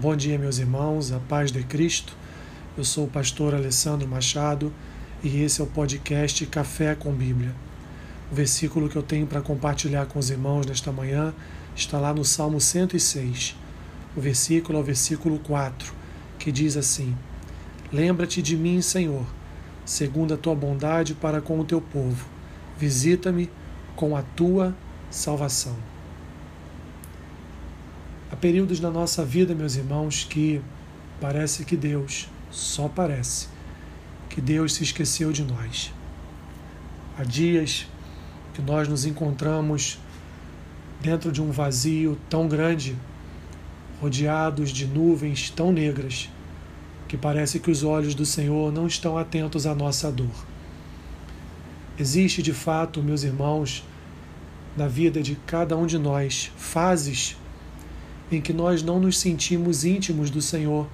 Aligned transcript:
Bom 0.00 0.14
dia, 0.14 0.38
meus 0.38 0.58
irmãos, 0.58 1.10
a 1.10 1.18
paz 1.18 1.50
de 1.50 1.60
Cristo. 1.64 2.16
Eu 2.76 2.84
sou 2.84 3.06
o 3.06 3.10
pastor 3.10 3.52
Alessandro 3.52 4.06
Machado 4.06 4.72
e 5.24 5.42
esse 5.42 5.60
é 5.60 5.64
o 5.64 5.66
podcast 5.66 6.46
Café 6.46 6.94
com 6.94 7.12
Bíblia. 7.12 7.52
O 8.30 8.34
versículo 8.36 8.88
que 8.88 8.94
eu 8.94 9.02
tenho 9.02 9.26
para 9.26 9.40
compartilhar 9.40 10.06
com 10.06 10.20
os 10.20 10.30
irmãos 10.30 10.64
nesta 10.66 10.92
manhã 10.92 11.34
está 11.74 11.98
lá 11.98 12.14
no 12.14 12.24
Salmo 12.24 12.60
106. 12.60 13.56
O 14.16 14.20
versículo 14.20 14.78
é 14.78 14.80
o 14.82 14.84
versículo 14.84 15.40
4, 15.40 15.92
que 16.38 16.52
diz 16.52 16.76
assim: 16.76 17.12
Lembra-te 17.92 18.40
de 18.40 18.56
mim, 18.56 18.80
Senhor, 18.80 19.26
segundo 19.84 20.32
a 20.32 20.36
tua 20.36 20.54
bondade 20.54 21.12
para 21.12 21.40
com 21.40 21.58
o 21.58 21.64
teu 21.64 21.80
povo. 21.80 22.24
Visita-me 22.78 23.50
com 23.96 24.16
a 24.16 24.22
tua 24.22 24.76
salvação. 25.10 25.97
Há 28.30 28.36
períodos 28.36 28.78
na 28.78 28.90
nossa 28.90 29.24
vida, 29.24 29.54
meus 29.54 29.76
irmãos, 29.76 30.26
que 30.28 30.60
parece 31.18 31.64
que 31.64 31.74
Deus, 31.74 32.28
só 32.50 32.86
parece, 32.86 33.48
que 34.28 34.38
Deus 34.38 34.74
se 34.74 34.82
esqueceu 34.82 35.32
de 35.32 35.42
nós. 35.42 35.90
Há 37.18 37.24
dias 37.24 37.86
que 38.52 38.60
nós 38.60 38.86
nos 38.86 39.06
encontramos 39.06 39.98
dentro 41.00 41.32
de 41.32 41.40
um 41.40 41.50
vazio 41.50 42.18
tão 42.28 42.46
grande, 42.46 42.94
rodeados 43.98 44.70
de 44.70 44.86
nuvens 44.86 45.48
tão 45.48 45.72
negras, 45.72 46.28
que 47.08 47.16
parece 47.16 47.58
que 47.58 47.70
os 47.70 47.82
olhos 47.82 48.14
do 48.14 48.26
Senhor 48.26 48.70
não 48.70 48.86
estão 48.86 49.16
atentos 49.16 49.66
à 49.66 49.74
nossa 49.74 50.12
dor. 50.12 50.46
Existe 51.98 52.42
de 52.42 52.52
fato, 52.52 53.02
meus 53.02 53.22
irmãos, 53.22 53.82
na 54.76 54.86
vida 54.86 55.22
de 55.22 55.34
cada 55.46 55.74
um 55.78 55.86
de 55.86 55.96
nós, 55.98 56.52
fases 56.58 57.34
em 58.30 58.40
que 58.40 58.52
nós 58.52 58.82
não 58.82 59.00
nos 59.00 59.18
sentimos 59.18 59.84
íntimos 59.84 60.30
do 60.30 60.42
Senhor, 60.42 60.86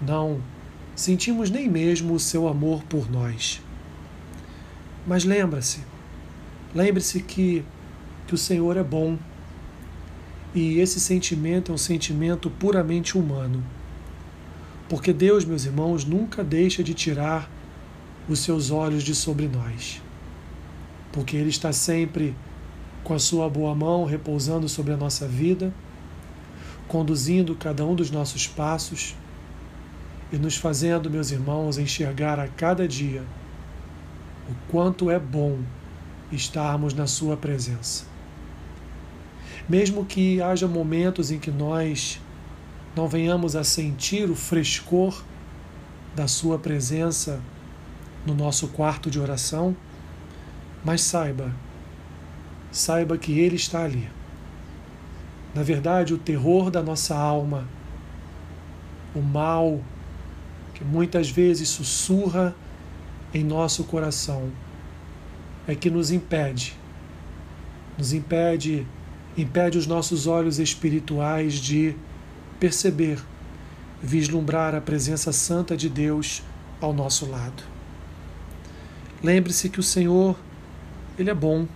não 0.00 0.40
sentimos 0.94 1.50
nem 1.50 1.68
mesmo 1.68 2.14
o 2.14 2.20
seu 2.20 2.46
amor 2.46 2.82
por 2.84 3.10
nós. 3.10 3.60
Mas 5.06 5.24
lembra-se, 5.24 5.80
lembre-se 6.74 7.22
que, 7.22 7.64
que 8.26 8.34
o 8.34 8.38
Senhor 8.38 8.76
é 8.76 8.84
bom 8.84 9.18
e 10.54 10.78
esse 10.78 11.00
sentimento 11.00 11.72
é 11.72 11.74
um 11.74 11.78
sentimento 11.78 12.50
puramente 12.50 13.16
humano. 13.18 13.64
Porque 14.88 15.12
Deus, 15.12 15.44
meus 15.44 15.64
irmãos, 15.64 16.04
nunca 16.04 16.44
deixa 16.44 16.84
de 16.84 16.94
tirar 16.94 17.50
os 18.28 18.40
seus 18.40 18.70
olhos 18.70 19.02
de 19.02 19.14
sobre 19.14 19.48
nós. 19.48 20.00
Porque 21.10 21.36
Ele 21.36 21.48
está 21.48 21.72
sempre 21.72 22.34
com 23.02 23.14
a 23.14 23.18
sua 23.18 23.48
boa 23.48 23.74
mão 23.74 24.04
repousando 24.04 24.68
sobre 24.68 24.92
a 24.92 24.96
nossa 24.96 25.26
vida 25.26 25.72
conduzindo 26.88 27.54
cada 27.54 27.84
um 27.84 27.94
dos 27.94 28.10
nossos 28.10 28.46
passos 28.46 29.14
e 30.32 30.36
nos 30.36 30.56
fazendo, 30.56 31.10
meus 31.10 31.30
irmãos, 31.30 31.78
enxergar 31.78 32.38
a 32.38 32.48
cada 32.48 32.88
dia 32.88 33.22
o 34.48 34.54
quanto 34.70 35.10
é 35.10 35.18
bom 35.18 35.58
estarmos 36.30 36.94
na 36.94 37.06
Sua 37.06 37.36
presença. 37.36 38.04
Mesmo 39.68 40.04
que 40.04 40.40
haja 40.40 40.66
momentos 40.66 41.30
em 41.30 41.38
que 41.38 41.50
nós 41.50 42.20
não 42.96 43.06
venhamos 43.06 43.54
a 43.54 43.62
sentir 43.62 44.30
o 44.30 44.34
frescor 44.34 45.22
da 46.14 46.26
Sua 46.26 46.58
presença 46.58 47.40
no 48.26 48.34
nosso 48.34 48.68
quarto 48.68 49.10
de 49.10 49.20
oração, 49.20 49.76
mas 50.84 51.02
saiba, 51.02 51.52
saiba 52.70 53.16
que 53.16 53.38
Ele 53.38 53.56
está 53.56 53.84
ali 53.84 54.08
na 55.54 55.62
verdade, 55.62 56.14
o 56.14 56.18
terror 56.18 56.70
da 56.70 56.82
nossa 56.82 57.14
alma, 57.14 57.68
o 59.14 59.20
mal 59.20 59.80
que 60.74 60.82
muitas 60.82 61.28
vezes 61.30 61.68
sussurra 61.68 62.54
em 63.34 63.44
nosso 63.44 63.84
coração, 63.84 64.50
é 65.66 65.74
que 65.74 65.90
nos 65.90 66.10
impede, 66.10 66.76
nos 67.98 68.12
impede, 68.12 68.86
impede 69.36 69.76
os 69.76 69.86
nossos 69.86 70.26
olhos 70.26 70.58
espirituais 70.58 71.54
de 71.54 71.94
perceber, 72.58 73.18
vislumbrar 74.02 74.74
a 74.74 74.80
presença 74.80 75.32
santa 75.32 75.76
de 75.76 75.88
Deus 75.88 76.42
ao 76.80 76.92
nosso 76.92 77.30
lado. 77.30 77.62
Lembre-se 79.22 79.68
que 79.68 79.78
o 79.78 79.82
Senhor, 79.82 80.36
Ele 81.18 81.30
é 81.30 81.34
bom, 81.34 81.68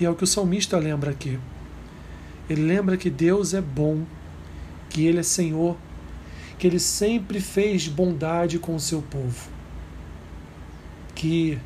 e 0.00 0.04
é 0.04 0.10
o 0.10 0.14
que 0.14 0.24
o 0.24 0.26
salmista 0.26 0.78
lembra 0.78 1.10
aqui. 1.10 1.38
Ele 2.48 2.62
lembra 2.62 2.96
que 2.96 3.10
Deus 3.10 3.52
é 3.52 3.60
bom, 3.60 4.04
que 4.88 5.04
Ele 5.04 5.18
é 5.18 5.22
Senhor, 5.22 5.76
que 6.58 6.66
Ele 6.66 6.78
sempre 6.78 7.40
fez 7.40 7.88
bondade 7.88 8.58
com 8.58 8.74
o 8.74 8.80
seu 8.80 9.02
povo. 9.02 9.50
Que 11.14 11.58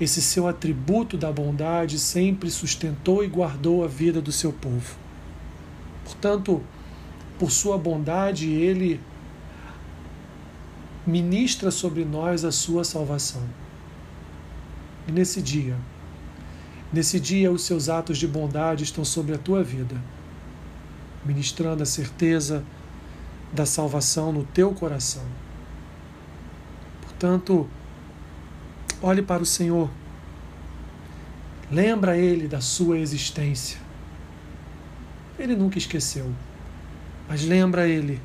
esse 0.00 0.20
seu 0.22 0.46
atributo 0.46 1.16
da 1.16 1.32
bondade 1.32 1.98
sempre 1.98 2.50
sustentou 2.50 3.24
e 3.24 3.28
guardou 3.28 3.82
a 3.82 3.88
vida 3.88 4.20
do 4.20 4.30
seu 4.30 4.52
povo. 4.52 4.96
Portanto, 6.04 6.62
por 7.38 7.50
sua 7.50 7.78
bondade, 7.78 8.48
Ele 8.50 9.00
ministra 11.06 11.70
sobre 11.70 12.04
nós 12.04 12.44
a 12.44 12.52
sua 12.52 12.84
salvação. 12.84 13.42
E 15.06 15.12
nesse 15.12 15.40
dia, 15.40 15.76
Nesse 16.90 17.20
dia, 17.20 17.52
os 17.52 17.62
seus 17.62 17.90
atos 17.90 18.16
de 18.16 18.26
bondade 18.26 18.82
estão 18.82 19.04
sobre 19.04 19.34
a 19.34 19.38
tua 19.38 19.62
vida, 19.62 19.94
ministrando 21.22 21.82
a 21.82 21.86
certeza 21.86 22.64
da 23.52 23.66
salvação 23.66 24.32
no 24.32 24.44
teu 24.44 24.72
coração. 24.72 25.24
Portanto, 27.02 27.68
olhe 29.02 29.20
para 29.20 29.42
o 29.42 29.46
Senhor, 29.46 29.90
lembra 31.70 32.16
Ele 32.16 32.48
da 32.48 32.62
sua 32.62 32.98
existência. 32.98 33.78
Ele 35.38 35.54
nunca 35.54 35.76
esqueceu, 35.76 36.32
mas 37.28 37.44
lembra 37.44 37.86
Ele 37.86 38.18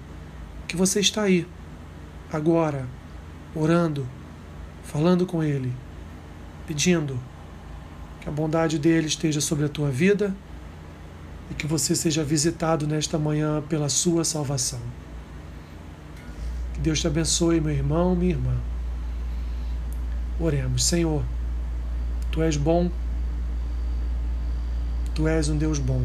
que 0.69 0.77
você 0.77 1.01
está 1.01 1.23
aí, 1.23 1.45
agora, 2.31 2.87
orando, 3.53 4.07
falando 4.83 5.25
com 5.25 5.43
Ele, 5.43 5.73
pedindo 6.65 7.19
que 8.23 8.29
a 8.29 8.31
bondade 8.31 8.79
dele 8.79 9.07
esteja 9.07 9.41
sobre 9.41 9.65
a 9.65 9.69
tua 9.69 9.91
vida 9.91 10.33
e 11.51 11.53
que 11.53 11.67
você 11.67 11.93
seja 11.93 12.23
visitado 12.23 12.87
nesta 12.87 13.19
manhã 13.19 13.61
pela 13.67 13.89
sua 13.89 14.23
salvação. 14.23 14.79
Que 16.73 16.79
Deus 16.79 17.01
te 17.01 17.07
abençoe, 17.07 17.59
meu 17.59 17.73
irmão, 17.73 18.15
minha 18.15 18.31
irmã. 18.31 18.55
Oremos, 20.39 20.85
Senhor, 20.85 21.21
tu 22.31 22.41
és 22.41 22.55
bom, 22.55 22.89
tu 25.13 25.27
és 25.27 25.49
um 25.49 25.57
Deus 25.57 25.77
bom. 25.77 26.01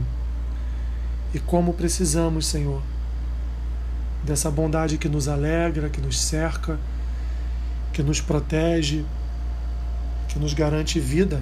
E 1.32 1.38
como 1.38 1.72
precisamos, 1.72 2.46
Senhor, 2.46 2.82
dessa 4.24 4.50
bondade 4.50 4.98
que 4.98 5.08
nos 5.08 5.28
alegra, 5.28 5.88
que 5.88 6.00
nos 6.00 6.18
cerca, 6.18 6.80
que 7.92 8.02
nos 8.02 8.20
protege, 8.20 9.04
que 10.28 10.36
nos 10.36 10.52
garante 10.52 10.98
vida 10.98 11.40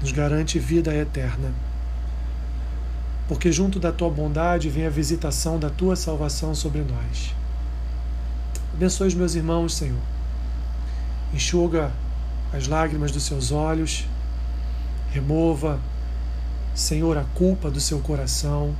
nos 0.00 0.12
garante 0.12 0.58
vida 0.58 0.94
eterna. 0.94 1.52
Porque 3.26 3.52
junto 3.52 3.78
da 3.78 3.92
tua 3.92 4.08
bondade 4.08 4.70
vem 4.70 4.86
a 4.86 4.90
visitação 4.90 5.58
da 5.58 5.68
tua 5.68 5.96
salvação 5.96 6.54
sobre 6.54 6.82
nós. 6.82 7.34
Abençoe 8.72 9.08
os 9.08 9.14
meus 9.14 9.34
irmãos, 9.34 9.74
Senhor. 9.74 10.00
Enxuga 11.34 11.92
as 12.52 12.66
lágrimas 12.66 13.12
dos 13.12 13.24
seus 13.24 13.52
olhos. 13.52 14.06
Remova, 15.10 15.78
Senhor, 16.74 17.18
a 17.18 17.24
culpa 17.34 17.70
do 17.70 17.80
seu 17.80 17.98
coração. 17.98 18.74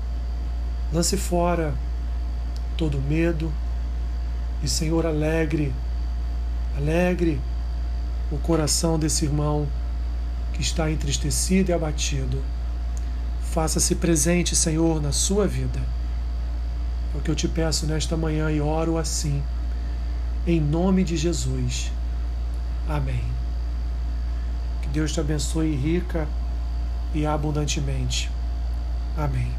Lance 0.92 1.16
fora 1.16 1.74
todo 2.76 3.00
medo. 3.00 3.52
E, 4.62 4.69
Senhor, 4.69 5.04
alegre, 5.04 5.75
alegre 6.76 7.40
o 8.31 8.38
coração 8.38 8.98
desse 8.98 9.25
irmão 9.25 9.66
que 10.58 10.62
está 10.64 10.90
entristecido 10.90 11.70
e 11.70 11.72
abatido. 11.72 12.43
Faça-se 13.52 13.94
presente, 13.94 14.56
Senhor, 14.56 15.00
na 15.00 15.12
sua 15.12 15.46
vida. 15.46 15.81
É 17.14 17.19
o 17.19 17.20
que 17.20 17.31
eu 17.31 17.34
te 17.37 17.46
peço 17.46 17.87
nesta 17.87 18.16
manhã 18.16 18.50
e 18.50 18.60
oro 18.60 18.99
assim, 18.99 19.40
em 20.44 20.60
nome 20.60 21.05
de 21.05 21.16
Jesus. 21.16 21.93
Amém. 22.88 23.22
Que 24.82 24.88
Deus 24.88 25.12
te 25.12 25.20
abençoe 25.20 25.76
rica 25.76 26.26
e 27.14 27.25
abundantemente. 27.25 28.28
Amém. 29.16 29.52